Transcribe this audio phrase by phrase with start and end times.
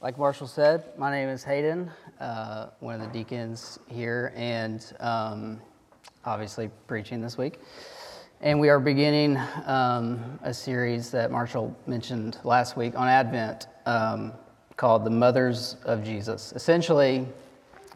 [0.00, 1.90] Like Marshall said, my name is Hayden,
[2.20, 5.60] uh, one of the deacons here, and um,
[6.24, 7.58] obviously preaching this week.
[8.40, 14.32] And we are beginning um, a series that Marshall mentioned last week on Advent um,
[14.76, 16.52] called The Mothers of Jesus.
[16.52, 17.26] Essentially,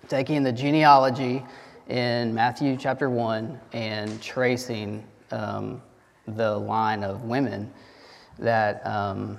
[0.08, 1.44] taking the genealogy
[1.88, 5.80] in Matthew chapter 1 and tracing um,
[6.26, 7.72] the line of women
[8.40, 9.38] that um,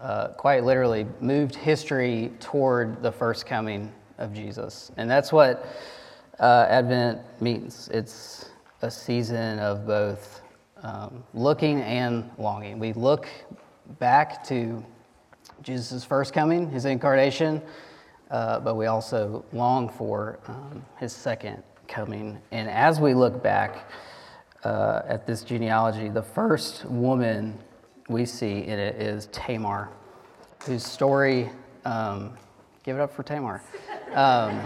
[0.00, 4.92] uh, quite literally moved history toward the first coming of Jesus.
[4.96, 5.66] And that's what
[6.38, 8.50] uh, Advent means it's
[8.82, 10.42] a season of both
[10.82, 12.78] um, looking and longing.
[12.78, 13.28] We look
[13.98, 14.84] back to
[15.62, 17.62] Jesus' first coming, his incarnation,
[18.30, 22.38] uh, but we also long for um, his second coming.
[22.50, 23.90] And as we look back
[24.64, 27.58] uh, at this genealogy, the first woman
[28.08, 29.88] we see in it is Tamar,
[30.64, 31.50] whose story,
[31.84, 32.36] um,
[32.82, 33.62] give it up for Tamar,
[34.12, 34.60] um,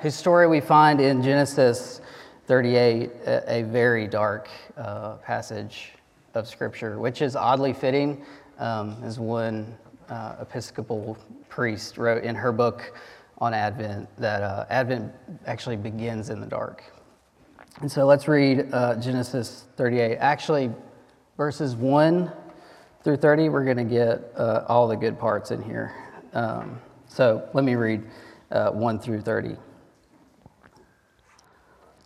[0.00, 2.00] whose story we find in Genesis
[2.46, 5.92] 38, a, a very dark uh, passage
[6.34, 8.24] of Scripture, which is oddly fitting,
[8.58, 9.76] um, as one
[10.08, 12.94] uh, Episcopal priest wrote in her book
[13.38, 15.12] on Advent, that uh, Advent
[15.46, 16.82] actually begins in the dark.
[17.80, 20.16] And so let's read uh, Genesis 38.
[20.16, 20.70] Actually,
[21.36, 22.32] verses 1
[23.04, 25.94] through 30, we're going to get uh, all the good parts in here.
[26.32, 28.02] Um, so let me read
[28.50, 29.56] uh, 1 through 30.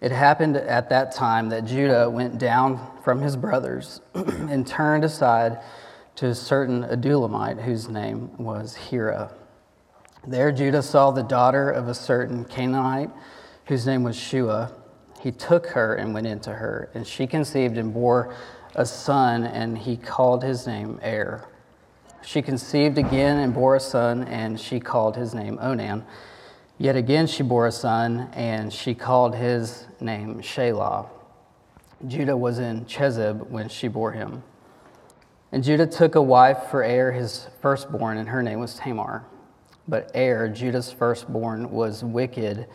[0.00, 5.60] It happened at that time that Judah went down from his brothers and turned aside
[6.16, 9.32] to a certain Adullamite whose name was Hira.
[10.26, 13.10] There Judah saw the daughter of a certain Canaanite
[13.66, 14.72] whose name was Shua.
[15.20, 18.34] He took her and went into her, and she conceived and bore
[18.74, 21.44] a son, and he called his name Er.
[22.22, 26.04] She conceived again and bore a son, and she called his name Onan.
[26.78, 31.08] Yet again she bore a son, and she called his name Shelah.
[32.06, 34.42] Judah was in Chezib when she bore him.
[35.52, 39.24] And Judah took a wife for Er, his firstborn, and her name was Tamar.
[39.86, 42.66] But Er, Judah's firstborn, was wicked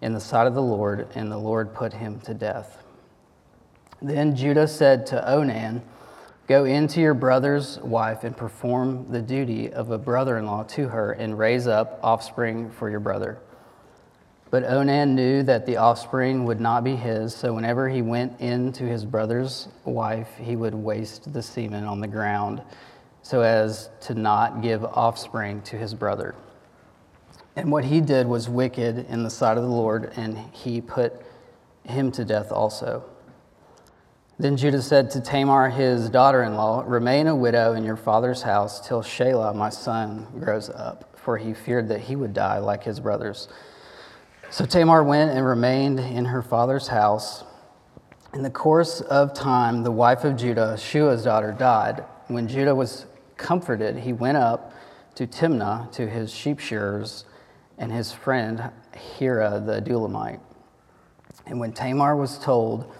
[0.00, 2.83] in the sight of the Lord, and the Lord put him to death.
[4.04, 5.80] Then Judah said to Onan,
[6.46, 10.88] Go into your brother's wife and perform the duty of a brother in law to
[10.88, 13.38] her and raise up offspring for your brother.
[14.50, 18.72] But Onan knew that the offspring would not be his, so whenever he went in
[18.74, 22.60] to his brother's wife, he would waste the semen on the ground
[23.22, 26.34] so as to not give offspring to his brother.
[27.56, 31.22] And what he did was wicked in the sight of the Lord, and he put
[31.84, 33.02] him to death also.
[34.36, 38.42] Then Judah said to Tamar, his daughter in law, Remain a widow in your father's
[38.42, 42.82] house till Shelah, my son, grows up, for he feared that he would die like
[42.82, 43.46] his brothers.
[44.50, 47.44] So Tamar went and remained in her father's house.
[48.32, 52.04] In the course of time, the wife of Judah, Shua's daughter, died.
[52.26, 53.06] When Judah was
[53.36, 54.72] comforted, he went up
[55.14, 57.24] to Timnah to his sheep shearers
[57.78, 60.40] and his friend Hira the Adullamite.
[61.46, 62.92] And when Tamar was told,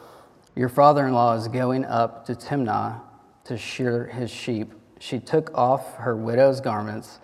[0.57, 3.01] your father in law is going up to Timnah
[3.45, 4.73] to shear his sheep.
[5.01, 7.19] She took off her widow's garments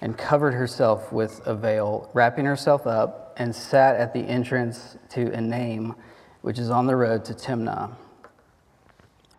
[0.00, 5.30] and covered herself with a veil, wrapping herself up, and sat at the entrance to
[5.30, 5.94] Enaim,
[6.42, 7.92] which is on the road to Timnah.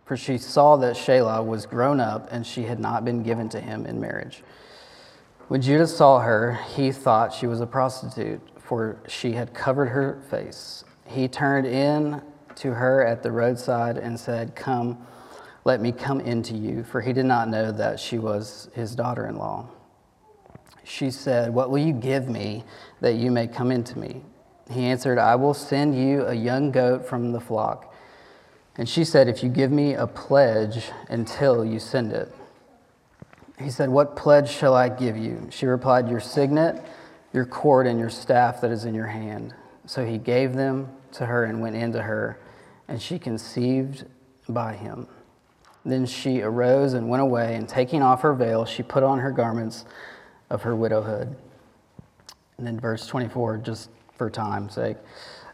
[0.06, 3.60] For she saw that Shelah was grown up, and she had not been given to
[3.60, 4.44] him in marriage.
[5.48, 10.22] When Judah saw her, he thought she was a prostitute, for she had covered her
[10.30, 10.84] face.
[11.06, 12.22] He turned in
[12.62, 15.06] to her at the roadside and said, Come,
[15.64, 19.28] let me come into you, for he did not know that she was his daughter
[19.28, 19.68] in law.
[20.84, 22.64] She said, What will you give me
[23.00, 24.22] that you may come into me?
[24.70, 27.94] He answered, I will send you a young goat from the flock.
[28.78, 32.34] And she said, If you give me a pledge until you send it.
[33.60, 35.48] He said, What pledge shall I give you?
[35.50, 36.84] She replied, Your signet,
[37.34, 39.54] your cord, and your staff that is in your hand.
[39.86, 42.40] So he gave them to her and went into her,
[42.92, 44.04] and she conceived
[44.50, 45.08] by him.
[45.86, 49.32] Then she arose and went away, and taking off her veil, she put on her
[49.32, 49.86] garments
[50.50, 51.34] of her widowhood.
[52.58, 54.98] And then, verse 24, just for time's sake.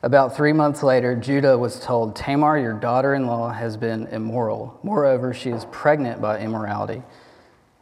[0.01, 4.79] About three months later, Judah was told, Tamar, your daughter in law, has been immoral.
[4.81, 7.03] Moreover, she is pregnant by immorality.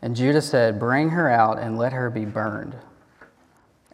[0.02, 2.75] And Judah said, Bring her out and let her be burned.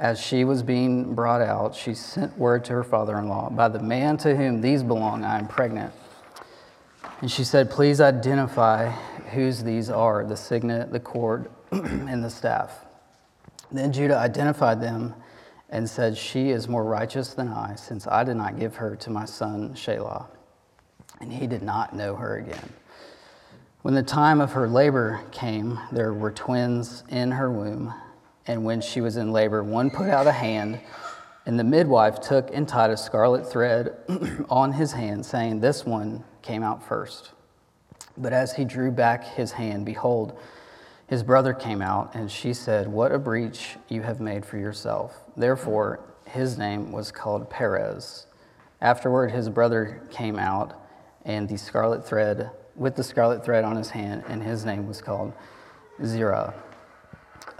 [0.01, 3.67] As she was being brought out, she sent word to her father in law, By
[3.67, 5.93] the man to whom these belong, I am pregnant.
[7.21, 8.89] And she said, Please identify
[9.29, 12.83] whose these are the signet, the cord, and the staff.
[13.71, 15.13] Then Judah identified them
[15.69, 19.11] and said, She is more righteous than I, since I did not give her to
[19.11, 20.25] my son Shelah.
[21.19, 22.73] And he did not know her again.
[23.83, 27.93] When the time of her labor came, there were twins in her womb.
[28.47, 30.79] And when she was in labor, one put out a hand,
[31.45, 33.95] and the midwife took and tied a scarlet thread
[34.49, 37.31] on his hand, saying, This one came out first.
[38.17, 40.37] But as he drew back his hand, behold,
[41.07, 45.23] his brother came out, and she said, What a breach you have made for yourself.
[45.35, 48.27] Therefore, his name was called Perez.
[48.79, 50.81] Afterward, his brother came out,
[51.25, 55.01] and the scarlet thread, with the scarlet thread on his hand, and his name was
[55.01, 55.33] called
[56.03, 56.53] Zerah.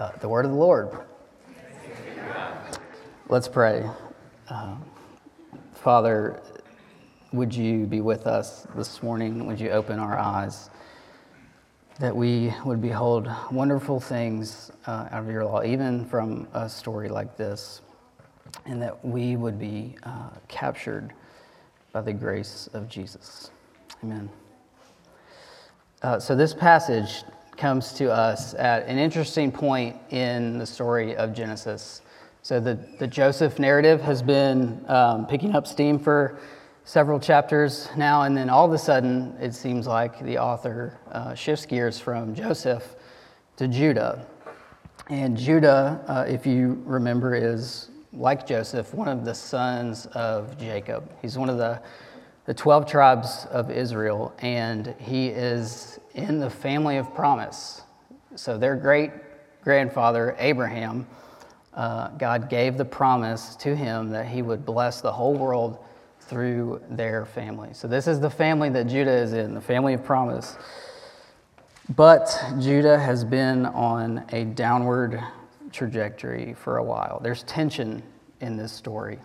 [0.01, 0.89] Uh, the word of the Lord.
[3.29, 3.87] Let's pray.
[4.49, 4.77] Uh,
[5.75, 6.41] Father,
[7.31, 9.45] would you be with us this morning?
[9.45, 10.71] Would you open our eyes?
[11.99, 17.07] that we would behold wonderful things uh, out of your law, even from a story
[17.07, 17.81] like this,
[18.65, 21.13] and that we would be uh, captured
[21.91, 23.51] by the grace of Jesus.
[24.03, 24.31] Amen.
[26.01, 27.23] Uh, so, this passage
[27.61, 32.01] comes to us at an interesting point in the story of Genesis.
[32.41, 36.39] So, the, the Joseph narrative has been um, picking up steam for
[36.85, 41.35] several chapters now, and then all of a sudden, it seems like the author uh,
[41.35, 42.95] shifts gears from Joseph
[43.57, 44.25] to Judah.
[45.09, 51.11] And Judah, uh, if you remember, is like Joseph, one of the sons of Jacob.
[51.21, 51.79] He's one of the,
[52.51, 57.83] the 12 tribes of Israel, and he is in the family of promise.
[58.35, 59.11] So their great
[59.63, 61.07] grandfather, Abraham,
[61.73, 65.79] uh, God gave the promise to him that he would bless the whole world
[66.19, 67.69] through their family.
[67.71, 70.57] So, this is the family that Judah is in, the family of promise.
[71.95, 75.23] But Judah has been on a downward
[75.71, 77.21] trajectory for a while.
[77.23, 78.03] There's tension
[78.41, 79.19] in this story.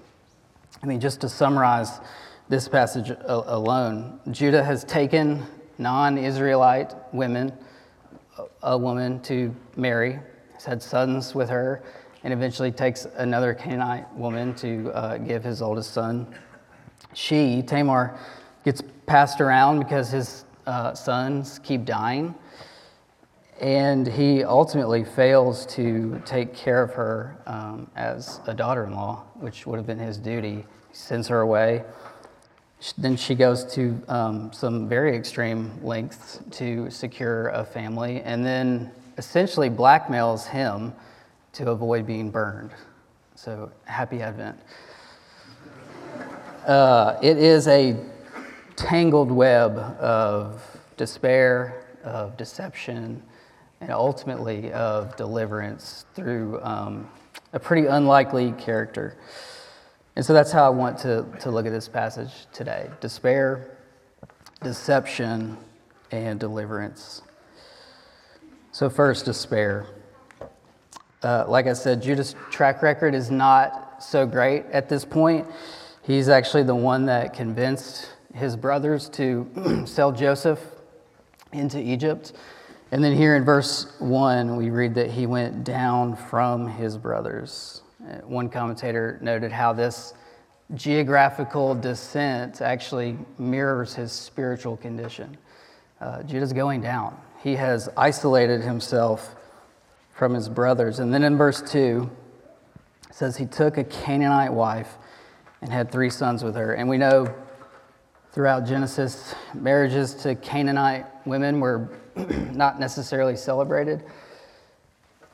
[0.81, 1.99] I mean, just to summarize
[2.48, 5.44] this passage alone, Judah has taken
[5.78, 7.52] non Israelite women,
[8.62, 10.19] a woman to marry,
[10.54, 11.82] has had sons with her,
[12.25, 16.34] and eventually takes another Canaanite woman to uh, give his oldest son
[17.16, 18.19] she, Tamar,
[18.64, 22.34] gets passed around because his uh, sons keep dying.
[23.58, 29.25] And he ultimately fails to take care of her um, as a daughter in law,
[29.37, 30.66] which would have been his duty.
[30.88, 31.84] He sends her away.
[32.99, 38.90] Then she goes to um, some very extreme lengths to secure a family, and then
[39.19, 40.93] essentially blackmails him
[41.55, 42.73] to avoid being burned.
[43.34, 44.58] So, happy Advent.
[46.67, 47.96] Uh, it is a
[48.76, 50.62] tangled web of
[50.96, 53.23] despair, of deception,
[53.81, 57.08] and ultimately of deliverance through um,
[57.52, 59.17] a pretty unlikely character.
[60.16, 63.76] And so that's how I want to, to look at this passage today despair,
[64.62, 65.58] deception,
[66.10, 67.22] and deliverance.
[68.72, 69.86] So, first, despair.
[71.22, 75.46] Uh, like I said, Judah's track record is not so great at this point.
[76.02, 80.60] He's actually the one that convinced his brothers to sell Joseph
[81.52, 82.32] into Egypt.
[82.92, 87.82] And then here in verse 1, we read that he went down from his brothers.
[88.06, 90.14] Uh, one commentator noted how this
[90.75, 95.36] geographical descent actually mirrors his spiritual condition.
[96.00, 97.18] Uh, Judah's going down.
[97.42, 99.34] He has isolated himself
[100.14, 100.98] from his brothers.
[100.98, 102.08] And then in verse 2,
[103.08, 104.98] it says he took a Canaanite wife
[105.60, 106.75] and had three sons with her.
[106.75, 107.34] And we know
[108.32, 111.88] throughout Genesis, marriages to Canaanite women were
[112.52, 114.04] not necessarily celebrated.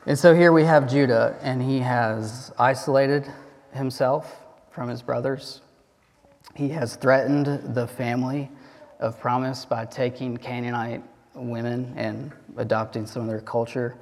[0.05, 3.25] And so here we have Judah, and he has isolated
[3.73, 4.37] himself
[4.73, 5.61] from his brothers.
[6.57, 8.51] He has threatened the family
[8.99, 11.05] of promise by taking Canaanite
[11.37, 13.95] women and adopting some of their culture.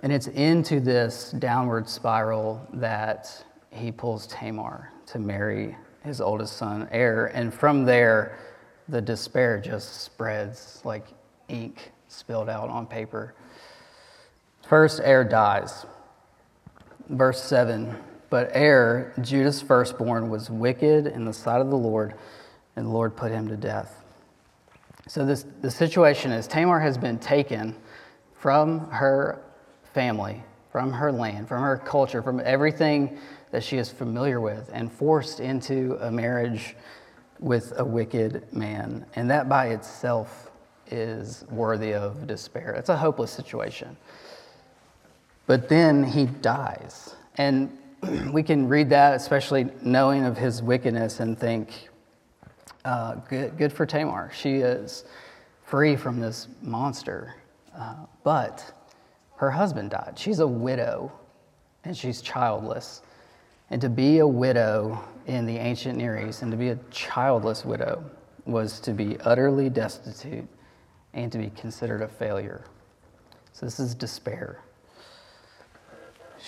[0.00, 6.88] And it's into this downward spiral that he pulls Tamar to marry his oldest son,
[6.94, 7.26] Er.
[7.34, 8.38] And from there,
[8.88, 11.08] the despair just spreads like
[11.48, 13.34] ink spilled out on paper.
[14.68, 15.86] First, Er dies.
[17.08, 17.96] Verse 7
[18.30, 22.14] But Er, Judah's firstborn, was wicked in the sight of the Lord,
[22.74, 24.02] and the Lord put him to death.
[25.06, 27.76] So, this, the situation is Tamar has been taken
[28.34, 29.40] from her
[29.94, 30.42] family,
[30.72, 33.18] from her land, from her culture, from everything
[33.52, 36.74] that she is familiar with and forced into a marriage
[37.38, 39.06] with a wicked man.
[39.14, 40.50] And that by itself
[40.88, 42.72] is worthy of despair.
[42.72, 43.96] It's a hopeless situation.
[45.46, 47.14] But then he dies.
[47.36, 47.76] And
[48.32, 51.88] we can read that, especially knowing of his wickedness, and think,
[52.84, 54.30] uh, good, good for Tamar.
[54.34, 55.04] She is
[55.64, 57.34] free from this monster.
[57.76, 58.72] Uh, but
[59.36, 60.14] her husband died.
[60.16, 61.12] She's a widow
[61.84, 63.02] and she's childless.
[63.70, 67.64] And to be a widow in the ancient Near East and to be a childless
[67.64, 68.04] widow
[68.46, 70.46] was to be utterly destitute
[71.12, 72.64] and to be considered a failure.
[73.52, 74.60] So this is despair.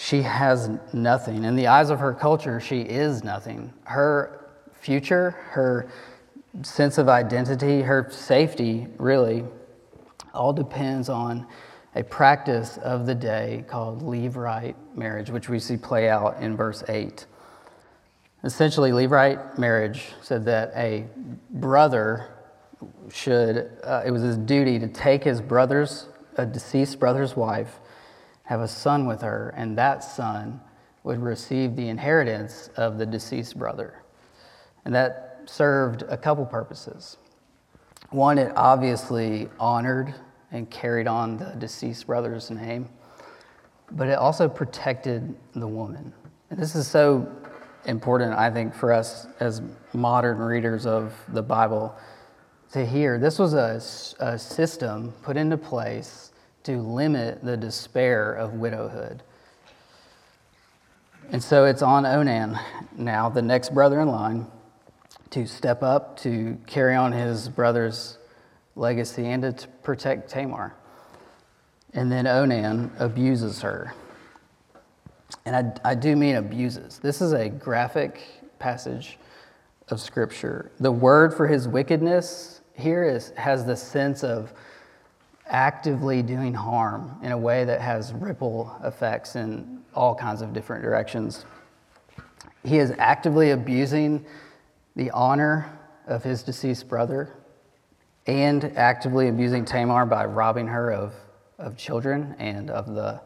[0.00, 1.42] She has nothing.
[1.42, 3.72] In the eyes of her culture, she is nothing.
[3.82, 5.88] Her future, her
[6.62, 9.44] sense of identity, her safety, really,
[10.32, 11.48] all depends on
[11.96, 16.84] a practice of the day called levirate marriage, which we see play out in verse
[16.88, 17.26] 8.
[18.44, 21.06] Essentially, levirate marriage said that a
[21.50, 22.28] brother
[23.12, 27.80] should, uh, it was his duty to take his brother's, a deceased brother's wife,
[28.48, 30.58] have a son with her, and that son
[31.04, 34.02] would receive the inheritance of the deceased brother.
[34.86, 37.18] And that served a couple purposes.
[38.08, 40.14] One, it obviously honored
[40.50, 42.88] and carried on the deceased brother's name,
[43.90, 46.14] but it also protected the woman.
[46.48, 47.30] And this is so
[47.84, 49.60] important, I think, for us as
[49.92, 51.94] modern readers of the Bible
[52.72, 53.18] to hear.
[53.18, 56.27] This was a, a system put into place
[56.68, 59.22] to limit the despair of widowhood.
[61.32, 62.58] And so it's on Onan
[62.94, 64.46] now, the next brother in line,
[65.30, 68.18] to step up to carry on his brother's
[68.76, 70.74] legacy and to protect Tamar.
[71.94, 73.94] And then Onan abuses her.
[75.46, 76.98] And I, I do mean abuses.
[76.98, 78.20] This is a graphic
[78.58, 79.18] passage
[79.88, 80.70] of Scripture.
[80.80, 84.52] The word for his wickedness here is, has the sense of
[85.48, 90.82] actively doing harm in a way that has ripple effects in all kinds of different
[90.82, 91.44] directions.
[92.64, 94.24] He is actively abusing
[94.96, 97.34] the honor of his deceased brother
[98.26, 101.14] and actively abusing Tamar by robbing her of,
[101.58, 103.20] of children and of the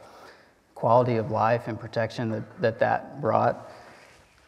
[0.74, 3.70] quality of life and protection that that, that brought.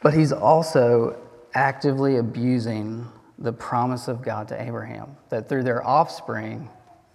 [0.00, 1.16] But he's also
[1.54, 3.06] actively abusing
[3.38, 6.68] the promise of God to Abraham that through their offspring,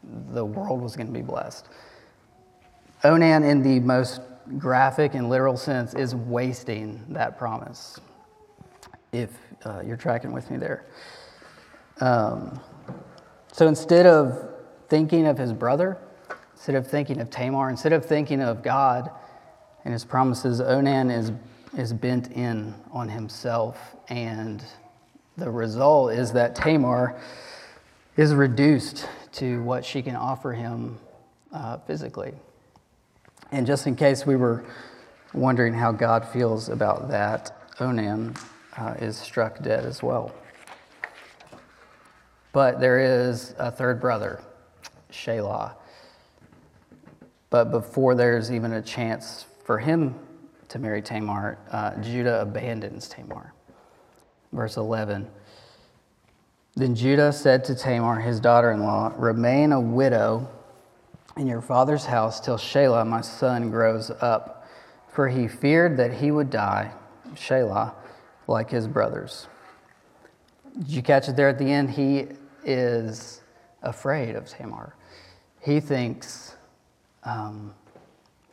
[0.03, 1.68] the world was going to be blessed.
[3.03, 4.22] Onan, in the most
[4.58, 8.00] graphic and literal sense, is wasting that promise.
[9.12, 9.32] If
[9.65, 10.86] uh, you're tracking with me there.
[12.01, 12.60] Um,
[13.51, 14.50] so instead of
[14.88, 15.98] thinking of his brother,
[16.53, 19.10] instead of thinking of Tamar, instead of thinking of God
[19.86, 21.32] and his promises, Onan is,
[21.77, 23.96] is bent in on himself.
[24.10, 24.63] And
[25.38, 27.20] the result is that Tamar
[28.18, 30.98] is reduced to what she can offer him
[31.53, 32.33] uh, physically.
[33.51, 34.63] And just in case we were
[35.33, 38.36] wondering how God feels about that, Onan
[38.77, 40.31] uh, is struck dead as well.
[42.51, 44.41] But there is a third brother,
[45.12, 45.74] Shelah.
[47.50, 50.15] But before there's even a chance for him
[50.69, 53.53] to marry Tamar, uh, Judah abandons Tamar.
[54.51, 55.27] Verse 11
[56.79, 60.48] Then Judah said to Tamar, his daughter in law, Remain a widow
[61.36, 64.65] in your father's house till Shelah, my son, grows up.
[65.09, 66.93] For he feared that he would die,
[67.33, 67.93] Shelah,
[68.48, 69.50] like his brothers.
[70.77, 71.89] Did you catch it there at the end?
[71.89, 72.27] He
[72.63, 73.41] is
[73.83, 74.95] afraid of Tamar.
[75.59, 76.55] He thinks
[77.25, 77.74] um,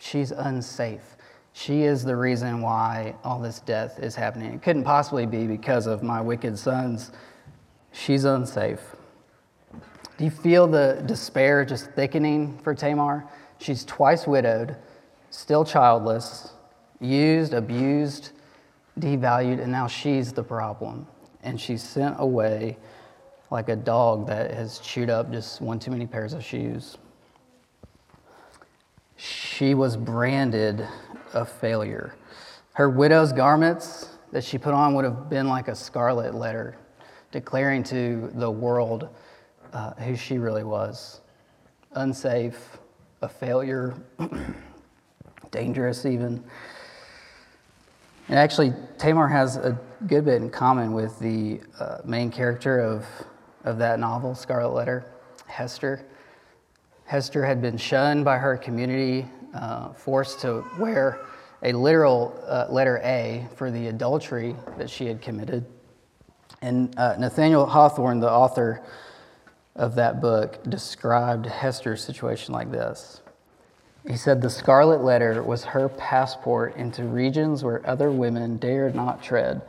[0.00, 1.16] she's unsafe.
[1.52, 4.52] She is the reason why all this death is happening.
[4.52, 7.12] It couldn't possibly be because of my wicked sons.
[7.96, 8.94] She's unsafe.
[10.18, 13.24] Do you feel the despair just thickening for Tamar?
[13.58, 14.76] She's twice widowed,
[15.30, 16.52] still childless,
[17.00, 18.30] used, abused,
[19.00, 21.06] devalued, and now she's the problem.
[21.42, 22.76] And she's sent away
[23.50, 26.98] like a dog that has chewed up just one too many pairs of shoes.
[29.16, 30.86] She was branded
[31.32, 32.14] a failure.
[32.74, 36.76] Her widow's garments that she put on would have been like a scarlet letter
[37.32, 39.08] declaring to the world
[39.72, 41.20] uh, who she really was
[41.92, 42.78] unsafe,
[43.22, 43.94] a failure,
[45.50, 46.42] dangerous even.
[48.28, 53.06] And actually, Tamar has a good bit in common with the uh, main character of,
[53.64, 55.06] of that novel, Scarlet Letter,
[55.46, 56.04] Hester.
[57.04, 61.20] Hester had been shunned by her community, uh, forced to wear
[61.62, 65.64] a literal uh, letter A for the adultery that she had committed.
[66.66, 68.82] And uh, Nathaniel Hawthorne, the author
[69.76, 73.20] of that book, described Hester's situation like this
[74.04, 79.22] He said the scarlet letter was her passport into regions where other women dared not
[79.22, 79.62] tread.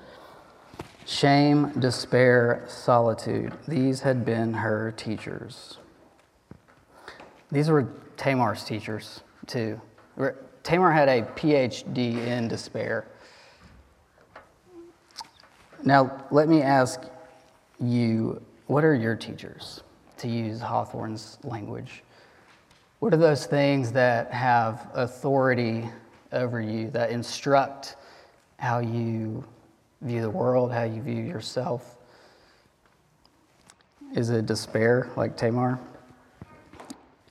[1.06, 5.77] Shame, despair, solitude, these had been her teachers.
[7.51, 7.88] These were
[8.18, 9.80] Tamar's teachers, too.
[10.63, 13.06] Tamar had a PhD in despair.
[15.84, 17.02] Now, let me ask
[17.80, 19.82] you what are your teachers,
[20.18, 22.04] to use Hawthorne's language?
[23.00, 25.88] What are those things that have authority
[26.32, 27.96] over you, that instruct
[28.60, 29.44] how you
[30.02, 31.98] view the world, how you view yourself?
[34.16, 35.80] Is it despair, like Tamar?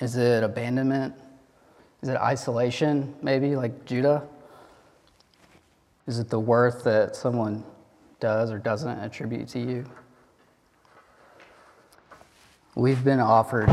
[0.00, 1.14] Is it abandonment?
[2.02, 4.22] Is it isolation, maybe, like Judah?
[6.06, 7.64] Is it the worth that someone
[8.20, 9.84] does or doesn't attribute to you?
[12.74, 13.70] We've been offered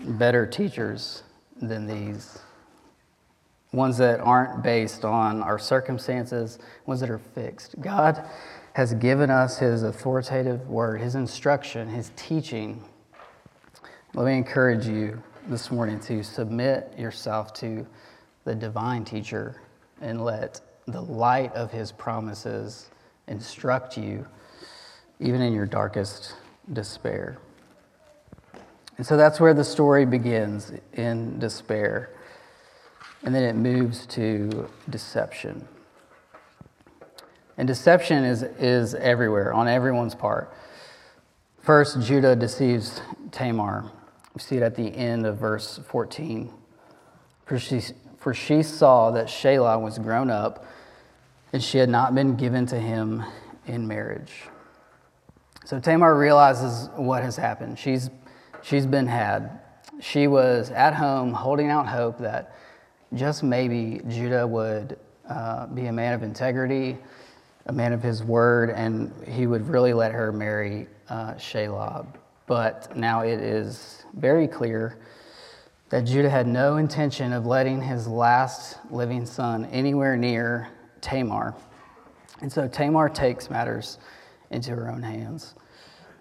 [0.00, 1.22] better teachers
[1.60, 2.38] than these.
[3.72, 7.80] Ones that aren't based on our circumstances, ones that are fixed.
[7.80, 8.28] God
[8.74, 12.82] has given us His authoritative word, His instruction, His teaching.
[14.14, 17.86] Let me encourage you this morning to submit yourself to
[18.44, 19.60] the divine teacher
[20.00, 22.90] and let the light of His promises
[23.28, 24.26] instruct you,
[25.20, 26.34] even in your darkest
[26.72, 27.38] despair.
[28.98, 32.10] And so that's where the story begins in despair.
[33.24, 35.66] And then it moves to deception.
[37.56, 40.52] And deception is, is everywhere, on everyone's part.
[41.60, 43.00] First, Judah deceives
[43.30, 43.90] Tamar.
[44.34, 46.52] We see it at the end of verse 14.
[47.44, 47.80] For she,
[48.18, 50.64] for she saw that Shelah was grown up,
[51.52, 53.22] and she had not been given to him
[53.66, 54.32] in marriage.
[55.64, 57.78] So Tamar realizes what has happened.
[57.78, 58.10] She's
[58.62, 59.60] she's been had.
[60.00, 62.56] She was at home holding out hope that
[63.14, 66.98] just maybe Judah would uh, be a man of integrity,
[67.66, 72.06] a man of his word, and he would really let her marry uh, Shelah.
[72.46, 74.98] But now it is very clear
[75.90, 80.68] that Judah had no intention of letting his last living son anywhere near
[81.02, 81.54] Tamar.
[82.40, 83.98] And so Tamar takes matters
[84.50, 85.54] into her own hands.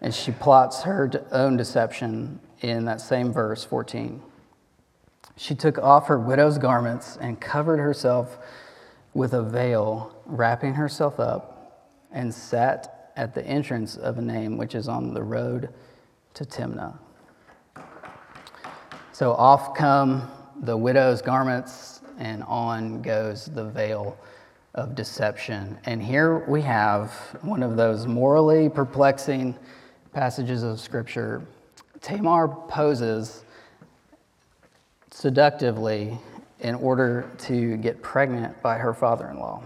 [0.02, 4.22] And she plots her own deception in that same verse 14.
[5.38, 8.38] She took off her widow's garments and covered herself
[9.14, 14.88] with a veil, wrapping herself up, and sat at the entrance of Enaim which is
[14.88, 15.70] on the road
[16.34, 16.98] to Timnah.
[19.12, 20.30] So off come
[20.62, 24.18] the widow's garments, and on goes the veil
[24.74, 25.78] of deception.
[25.86, 29.58] And here we have one of those morally perplexing
[30.14, 31.46] passages of Scripture,
[32.02, 33.44] Tamar poses
[35.12, 36.18] seductively
[36.60, 39.64] in order to get pregnant by her father in law.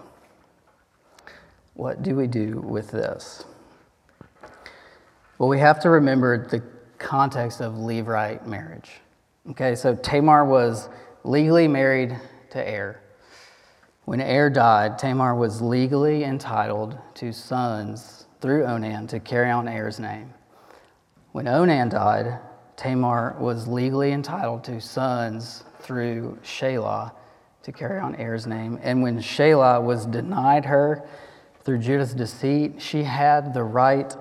[1.74, 3.44] What do we do with this?
[5.38, 6.64] Well, we have to remember the
[6.98, 8.92] context of levirate marriage.
[9.52, 10.90] Okay, so Tamar was
[11.24, 12.18] legally married
[12.52, 13.02] to Er.
[14.06, 20.00] When Er died, Tamar was legally entitled to sons through Onan to carry on Er's
[20.00, 20.32] name.
[21.32, 22.40] When Onan died,
[22.78, 27.14] Tamar was legally entitled to sons through Shelah
[27.64, 28.80] to carry on Er's name.
[28.84, 31.04] And when Shelah was denied her
[31.64, 34.16] through Judah's deceit, she had the right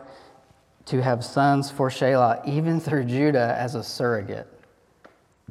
[0.86, 4.48] to have sons for Shelah, even through Judah as a surrogate.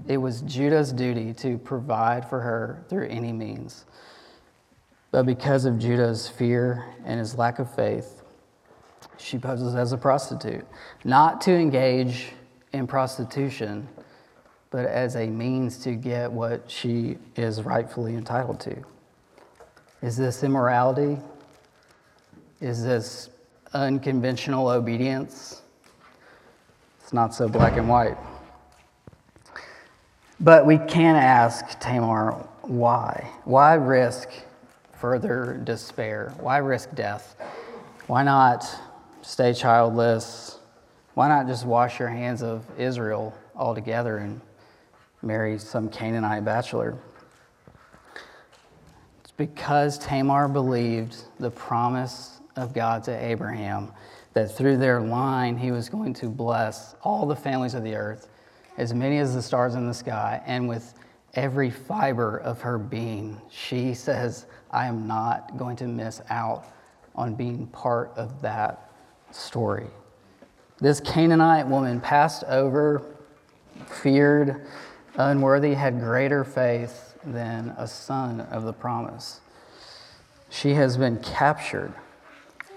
[0.08, 3.86] It was Judah's duty to provide for her through any means.
[5.14, 8.24] But because of Judah's fear and his lack of faith,
[9.20, 10.66] she poses as a prostitute,
[11.04, 12.32] not to engage
[12.74, 13.88] in prostitution,
[14.72, 18.76] but as a means to get what she is rightfully entitled to.
[20.02, 21.20] Is this immorality?
[22.60, 23.30] Is this
[23.72, 25.62] unconventional obedience?
[27.04, 28.18] It's not so black and white.
[30.40, 32.32] But we can ask Tamar
[32.64, 33.30] why?
[33.44, 34.32] Why risk
[35.04, 36.34] further despair?
[36.40, 37.36] Why risk death?
[38.08, 38.64] Why not
[39.22, 40.60] stay childless.
[41.14, 44.40] Why not just wash your hands of Israel altogether and
[45.22, 46.98] marry some Canaanite bachelor?
[49.20, 53.92] It's because Tamar believed the promise of God to Abraham
[54.32, 58.30] that through their line he was going to bless all the families of the earth,
[58.78, 60.94] as many as the stars in the sky, and with
[61.34, 66.66] every fiber of her being, she says, I am not going to miss out
[67.16, 68.90] on being part of that
[69.32, 69.88] story.
[70.80, 73.06] This Canaanite woman passed over,
[73.86, 74.66] feared,
[75.16, 79.40] unworthy, had greater faith than a son of the promise.
[80.50, 81.94] She has been captured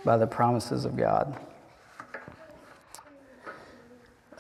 [0.05, 1.37] by the promises of God.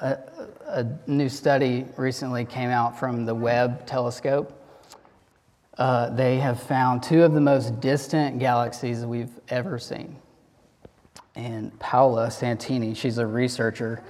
[0.00, 0.18] A,
[0.66, 4.55] a new study recently came out from the Webb telescope.
[5.78, 10.16] Uh, they have found two of the most distant galaxies we've ever seen.
[11.34, 14.02] And Paola Santini, she's a researcher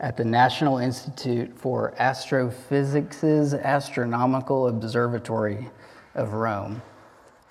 [0.00, 5.68] at the National Institute for Astrophysics' Astronomical Observatory
[6.14, 6.80] of Rome.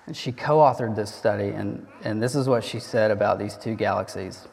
[0.06, 3.56] And she co authored this study, and, and this is what she said about these
[3.56, 4.48] two galaxies.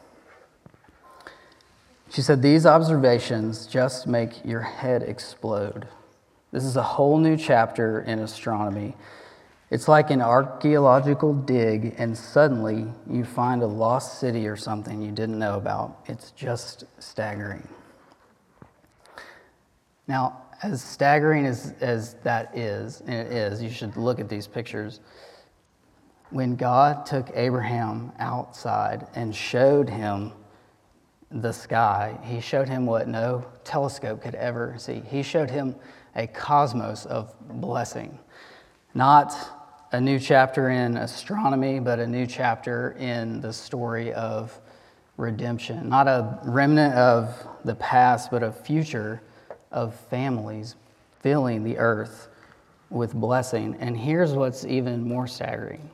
[2.10, 5.88] She said, These observations just make your head explode.
[6.50, 8.96] This is a whole new chapter in astronomy.
[9.70, 15.12] It's like an archaeological dig, and suddenly you find a lost city or something you
[15.12, 16.00] didn't know about.
[16.06, 17.68] It's just staggering.
[20.06, 24.46] Now, as staggering as, as that is, and it is, you should look at these
[24.46, 25.00] pictures.
[26.30, 30.32] When God took Abraham outside and showed him
[31.30, 35.02] the sky, he showed him what no telescope could ever see.
[35.06, 35.74] He showed him
[36.18, 38.18] a cosmos of blessing.
[38.92, 39.34] Not
[39.92, 44.60] a new chapter in astronomy, but a new chapter in the story of
[45.16, 45.88] redemption.
[45.88, 49.22] Not a remnant of the past, but a future
[49.70, 50.74] of families
[51.20, 52.28] filling the earth
[52.90, 53.76] with blessing.
[53.78, 55.88] And here's what's even more staggering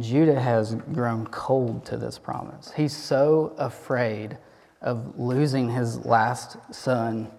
[0.00, 2.72] Judah has grown cold to this promise.
[2.74, 4.38] He's so afraid
[4.80, 7.30] of losing his last son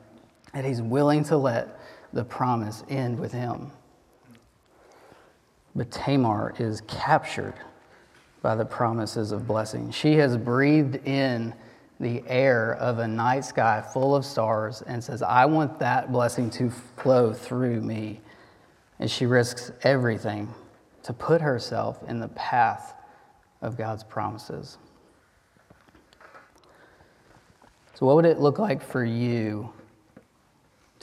[0.53, 1.79] that he's willing to let
[2.13, 3.71] the promise end with him.
[5.75, 7.55] But Tamar is captured
[8.41, 9.89] by the promises of blessing.
[9.91, 11.53] She has breathed in
[11.99, 16.49] the air of a night sky full of stars and says, I want that blessing
[16.51, 18.21] to flow through me.
[18.99, 20.53] And she risks everything
[21.03, 22.93] to put herself in the path
[23.61, 24.77] of God's promises.
[27.95, 29.71] So, what would it look like for you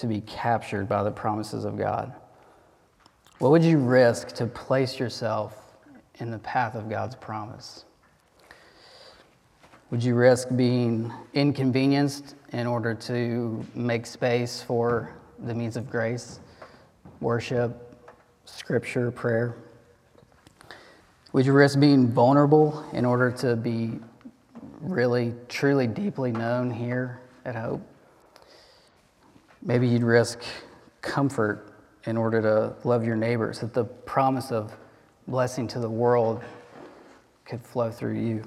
[0.01, 2.13] to be captured by the promises of God?
[3.39, 5.75] What would you risk to place yourself
[6.17, 7.85] in the path of God's promise?
[9.91, 16.41] Would you risk being inconvenienced in order to make space for the means of grace,
[17.21, 17.97] worship,
[18.45, 19.57] scripture, prayer?
[21.33, 23.99] Would you risk being vulnerable in order to be
[24.81, 27.83] really, truly, deeply known here at Hope?
[29.63, 30.41] Maybe you'd risk
[31.03, 34.77] comfort in order to love your neighbors, that the promise of
[35.29, 36.43] blessing to the world
[37.45, 38.43] could flow through you.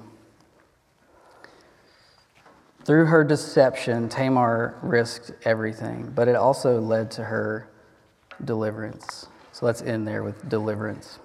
[2.84, 7.68] Through her deception, Tamar risked everything, but it also led to her
[8.44, 9.26] deliverance.
[9.52, 11.18] So let's end there with deliverance.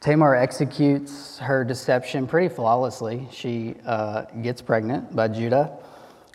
[0.00, 3.26] Tamar executes her deception pretty flawlessly.
[3.32, 5.76] She uh, gets pregnant by Judah.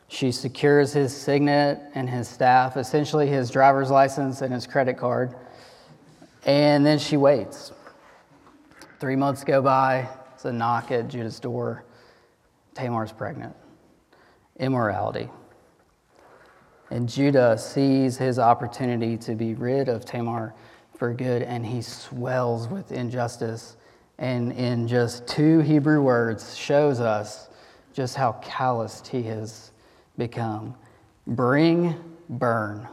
[0.08, 5.36] She secures his signet and his staff, essentially his driver's license and his credit card.
[6.46, 7.72] And then she waits.
[9.00, 10.08] Three months go by.
[10.34, 11.84] It's a knock at Judah's door.
[12.74, 13.56] Tamar's pregnant.
[14.60, 15.30] Immorality.
[16.90, 20.54] And Judah sees his opportunity to be rid of Tamar
[20.96, 23.78] for good, and he swells with injustice.
[24.20, 27.50] And in just two Hebrew words, shows us
[27.94, 29.72] just how calloused he has
[30.18, 30.76] become.
[31.26, 31.96] Bring,
[32.30, 32.88] burn.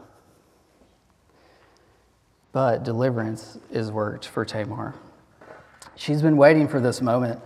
[2.52, 4.94] But deliverance is worked for Tamar.
[5.96, 7.40] She's been waiting for this moment.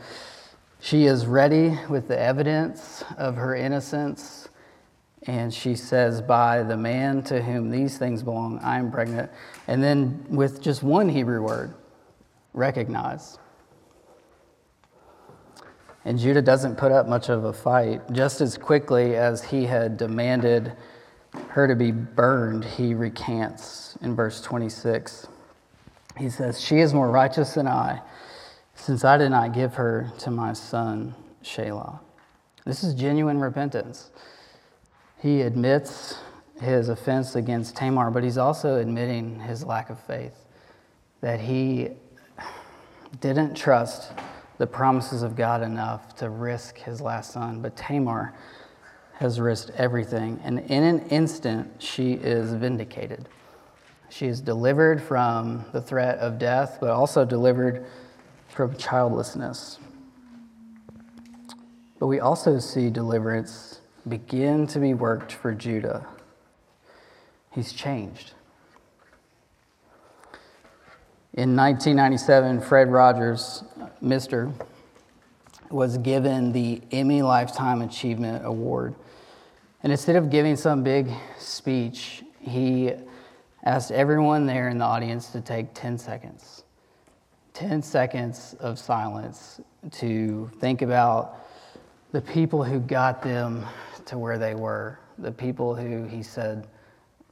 [0.81, 4.49] She is ready with the evidence of her innocence,
[5.27, 9.31] and she says, By the man to whom these things belong, I am pregnant.
[9.67, 11.75] And then with just one Hebrew word,
[12.53, 13.39] recognize.
[16.05, 18.03] And Judah doesn't put up much of a fight.
[18.13, 20.73] Just as quickly as he had demanded
[21.49, 25.27] her to be burned, he recants in verse 26.
[26.19, 28.03] He says, She is more righteous than I
[28.75, 32.01] since I did not give her to my son Shelah.
[32.65, 34.11] This is genuine repentance.
[35.21, 36.19] He admits
[36.61, 40.35] his offense against Tamar, but he's also admitting his lack of faith,
[41.21, 41.91] that he
[43.21, 44.13] didn't trust
[44.59, 47.61] the promises of God enough to risk his last son.
[47.61, 48.35] But Tamar
[49.15, 53.29] has risked everything, and in an instant, she is vindicated.
[54.09, 57.87] She is delivered from the threat of death, but also delivered
[58.49, 59.79] from childlessness.
[61.99, 66.07] But we also see deliverance begin to be worked for Judah.
[67.51, 68.33] He's changed.
[71.33, 73.65] In 1997, Fred Rogers,
[74.05, 74.53] Mr.,
[75.71, 78.95] was given the Emmy Lifetime Achievement Award.
[79.83, 82.93] And instead of giving some big speech, he
[83.65, 86.65] asked everyone there in the audience to take 10 seconds.
[87.55, 91.39] 10 seconds of silence to think about
[92.13, 93.65] the people who got them
[94.07, 96.67] to where they were, the people who he said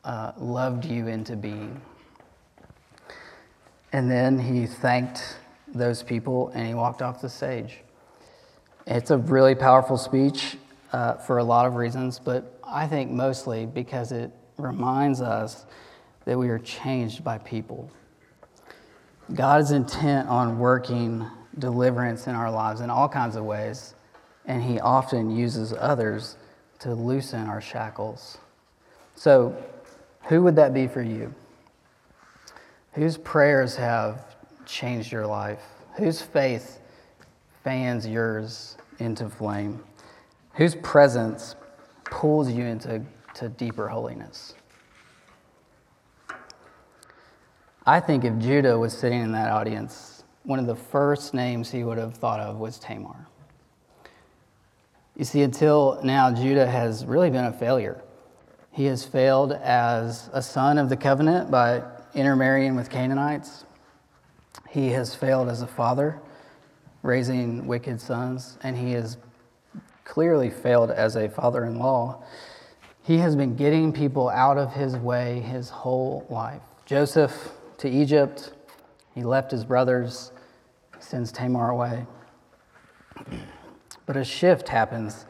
[0.05, 1.81] uh, loved you into being.
[3.93, 5.37] And then he thanked
[5.75, 7.79] those people and he walked off the stage.
[8.87, 10.57] It's a really powerful speech
[10.93, 15.67] uh, for a lot of reasons, but I think mostly because it reminds us
[16.25, 17.91] that we are changed by people.
[19.35, 21.27] God is intent on working
[21.59, 23.95] deliverance in our lives in all kinds of ways,
[24.47, 26.37] and He often uses others
[26.81, 28.39] to loosen our shackles.
[29.15, 29.57] So,
[30.25, 31.35] who would that be for you?
[32.93, 34.32] Whose prayers have
[34.67, 35.63] changed your life?
[35.97, 36.81] Whose faith
[37.65, 39.83] fans yours into flame?
[40.55, 41.57] Whose presence
[42.05, 43.03] pulls you into
[43.35, 44.55] to deeper holiness?
[47.85, 51.83] I think if Judah was sitting in that audience, one of the first names he
[51.85, 53.27] would have thought of was Tamar.
[55.17, 58.03] You see, until now, Judah has really been a failure.
[58.71, 61.83] He has failed as a son of the covenant by
[62.15, 63.65] intermarrying with Canaanites.
[64.73, 66.19] He has failed as a father,
[67.03, 69.19] raising wicked sons, and he has
[70.03, 72.25] clearly failed as a father in law.
[73.03, 76.63] He has been getting people out of his way his whole life.
[76.87, 78.55] Joseph to Egypt,
[79.15, 80.33] he left his brothers,
[81.01, 82.07] sends Tamar away.
[84.07, 85.27] But a shift happens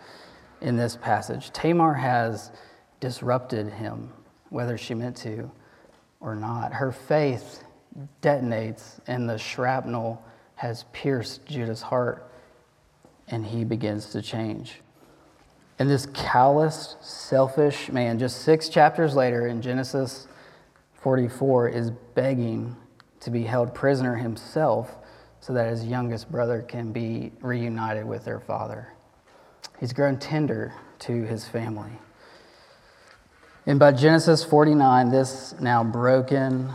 [0.60, 1.50] in this passage.
[1.50, 2.52] Tamar has
[3.00, 4.12] disrupted him,
[4.50, 5.50] whether she meant to
[6.20, 6.74] or not.
[6.74, 7.64] Her faith
[8.20, 10.22] detonates, and the shrapnel
[10.56, 12.30] has pierced Judah's heart,
[13.28, 14.80] and he begins to change.
[15.78, 20.28] And this callous, selfish man, just six chapters later in Genesis
[21.00, 22.76] 44, is begging
[23.20, 24.96] to be held prisoner himself
[25.40, 28.92] so that his youngest brother can be reunited with their father.
[29.80, 31.90] He's grown tender to his family.
[33.66, 36.72] And by Genesis 49, this now broken,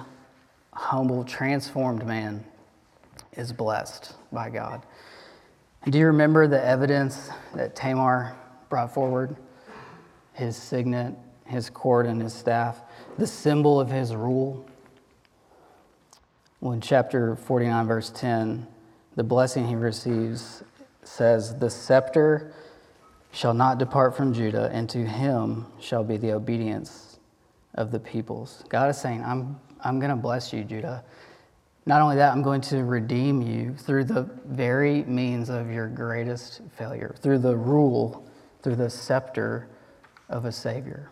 [0.77, 2.45] humble, transformed man
[3.33, 4.85] is blessed by God.
[5.89, 8.35] Do you remember the evidence that Tamar
[8.69, 9.35] brought forward?
[10.33, 12.79] His signet, his cord, and his staff,
[13.17, 14.69] the symbol of his rule.
[16.61, 18.67] Well, in chapter 49, verse 10,
[19.15, 20.63] the blessing he receives
[21.03, 22.53] says, The scepter
[23.31, 27.17] shall not depart from Judah, and to him shall be the obedience
[27.73, 28.63] of the peoples.
[28.69, 31.01] God is saying, I'm, I'm going to bless you, Judah.
[31.85, 36.61] Not only that, I'm going to redeem you through the very means of your greatest
[36.77, 38.27] failure, through the rule,
[38.61, 39.69] through the scepter
[40.27, 41.09] of a Savior.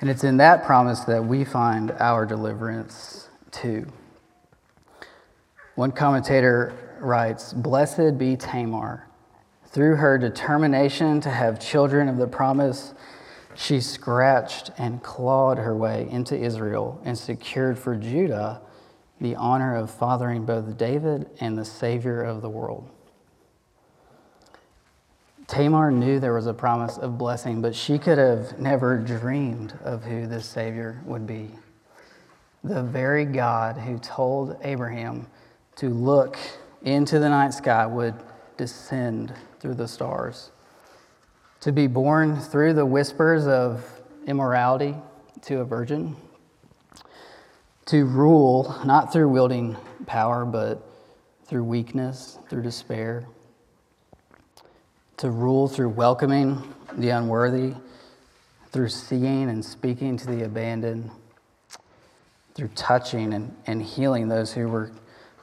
[0.00, 3.92] And it's in that promise that we find our deliverance too.
[5.74, 9.08] One commentator writes Blessed be Tamar
[9.66, 12.94] through her determination to have children of the promise,
[13.54, 18.60] she scratched and clawed her way into Israel and secured for Judah
[19.20, 22.88] the honor of fathering both David and the Savior of the world.
[25.46, 30.04] Tamar knew there was a promise of blessing, but she could have never dreamed of
[30.04, 31.50] who this Savior would be.
[32.62, 35.26] The very God who told Abraham
[35.76, 36.38] to look
[36.82, 38.14] into the night sky would
[38.56, 40.52] descend through the stars,
[41.60, 43.84] to be born through the whispers of
[44.26, 44.94] immorality
[45.42, 46.16] to a virgin,
[47.84, 50.82] to rule not through wielding power, but
[51.44, 53.26] through weakness, through despair,
[55.18, 56.62] to rule through welcoming
[56.94, 57.74] the unworthy,
[58.72, 61.10] through seeing and speaking to the abandoned,
[62.54, 64.90] through touching and, and healing those who were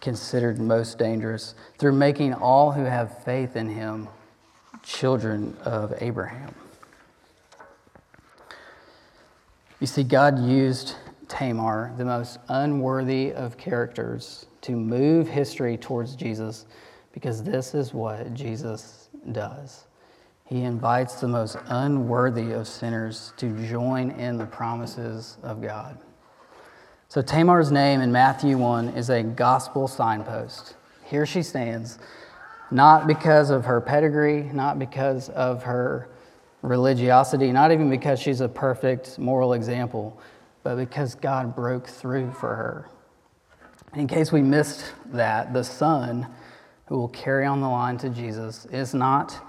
[0.02, 4.08] considered most dangerous, through making all who have faith in him
[4.84, 6.54] children of Abraham.
[9.80, 10.96] You see, God used
[11.28, 16.66] Tamar, the most unworthy of characters, to move history towards Jesus
[17.12, 19.86] because this is what Jesus does.
[20.46, 25.98] He invites the most unworthy of sinners to join in the promises of God.
[27.10, 30.76] So Tamar's name in Matthew 1 is a gospel signpost.
[31.04, 32.00] Here she stands,
[32.72, 36.10] not because of her pedigree, not because of her
[36.62, 40.20] religiosity, not even because she's a perfect moral example,
[40.64, 42.90] but because God broke through for her.
[43.94, 46.28] In case we missed that, the son
[46.88, 49.42] who will carry on the line to Jesus is not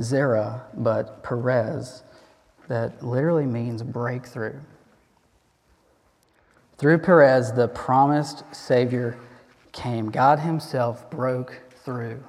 [0.00, 2.02] Zerah, but Perez,
[2.68, 4.60] that literally means breakthrough.
[6.78, 9.16] Through Perez, the promised Savior
[9.72, 10.10] came.
[10.10, 12.22] God Himself broke through.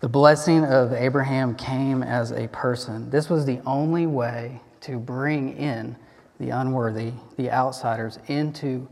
[0.00, 3.10] The blessing of Abraham came as a person.
[3.10, 5.96] This was the only way to bring in
[6.38, 8.86] the unworthy, the outsiders, into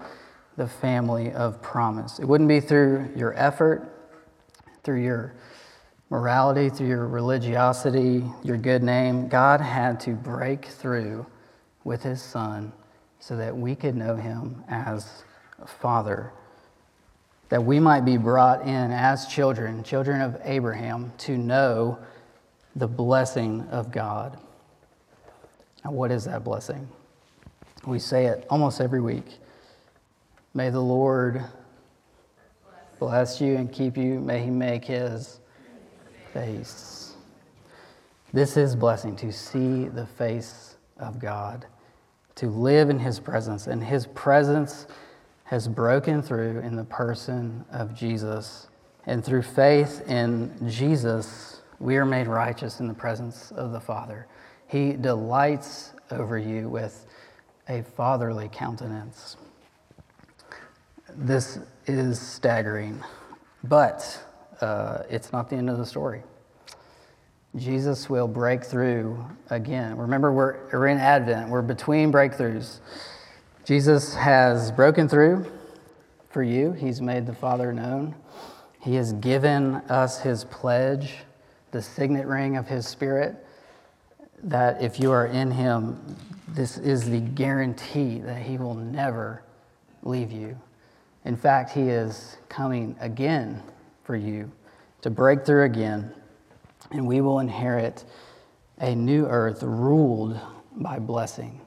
[0.56, 2.18] the family of promise.
[2.18, 3.88] It wouldn't be through your effort,
[4.82, 5.36] through your
[6.10, 9.28] morality, through your religiosity, your good name.
[9.28, 11.24] God had to break through
[11.84, 12.72] with his son
[13.20, 15.22] so that we could know him as
[15.60, 16.32] a Father
[17.48, 21.98] that we might be brought in as children, children of Abraham, to know
[22.74, 24.38] the blessing of God.
[25.84, 26.88] Now, what is that blessing?
[27.86, 29.38] We say it almost every week.
[30.54, 31.44] May the Lord
[32.98, 34.18] bless you and keep you.
[34.18, 35.38] May he make his
[36.32, 37.14] face.
[38.32, 41.66] This is blessing to see the face of God,
[42.34, 44.86] to live in his presence, and his presence
[45.46, 48.66] has broken through in the person of Jesus.
[49.06, 54.26] And through faith in Jesus, we are made righteous in the presence of the Father.
[54.66, 57.06] He delights over you with
[57.68, 59.36] a fatherly countenance.
[61.14, 63.00] This is staggering,
[63.62, 64.20] but
[64.60, 66.22] uh, it's not the end of the story.
[67.54, 69.96] Jesus will break through again.
[69.96, 72.80] Remember, we're, we're in Advent, we're between breakthroughs.
[73.66, 75.44] Jesus has broken through
[76.30, 78.14] for you, He's made the Father known.
[78.80, 81.14] He has given us His pledge,
[81.72, 83.44] the signet ring of His Spirit,
[84.44, 89.42] that if you are in Him, this is the guarantee that He will never
[90.04, 90.56] leave you.
[91.24, 93.60] In fact, He is coming again
[94.04, 94.48] for you
[95.02, 96.14] to break through again,
[96.92, 98.04] and we will inherit
[98.78, 100.38] a new earth ruled
[100.76, 101.60] by blessing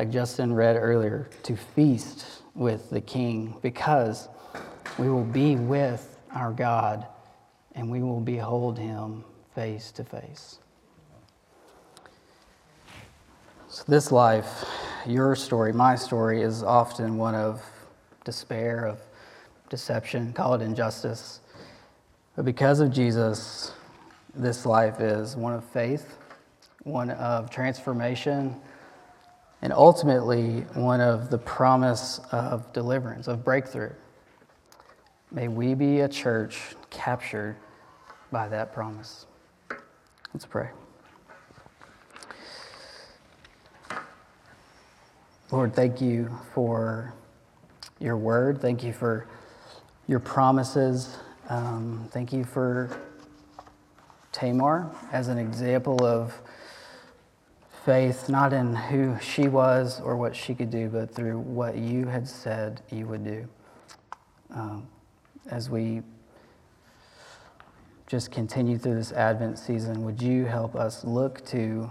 [0.00, 4.30] like Justin read earlier, to feast with the King because
[4.98, 7.06] we will be with our God
[7.74, 9.22] and we will behold him
[9.54, 10.58] face to face.
[13.68, 14.64] So, this life,
[15.06, 17.62] your story, my story, is often one of
[18.24, 19.00] despair, of
[19.68, 21.40] deception, call it injustice.
[22.36, 23.74] But because of Jesus,
[24.34, 26.16] this life is one of faith,
[26.84, 28.56] one of transformation
[29.62, 33.92] and ultimately one of the promise of deliverance, of breakthrough.
[35.30, 36.58] May we be a church
[36.90, 37.56] captured
[38.32, 39.26] by that promise.
[40.32, 40.70] Let's pray.
[45.50, 47.12] Lord, thank you for
[47.98, 48.60] your word.
[48.60, 49.26] Thank you for
[50.06, 51.16] your promises.
[51.48, 52.96] Um, thank you for
[54.32, 56.32] Tamar as an example of
[57.84, 62.06] faith not in who she was or what she could do, but through what you
[62.06, 63.48] had said you would do.
[64.50, 64.88] Um,
[65.50, 66.02] as we
[68.06, 71.90] just continue through this Advent season, would you help us look to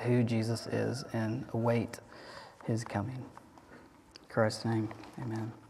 [0.00, 1.98] who Jesus is and await
[2.66, 3.16] his coming?
[3.16, 4.88] In Christ's name,
[5.20, 5.63] amen.